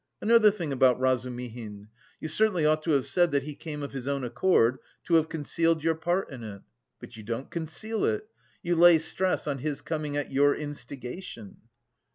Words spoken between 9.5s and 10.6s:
his coming at your